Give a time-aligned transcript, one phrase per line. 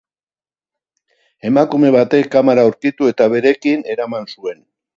[1.49, 4.63] Emakume batek kamara aurkitu eta berekin eraman zuen.